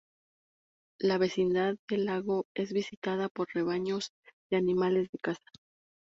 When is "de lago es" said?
1.87-2.73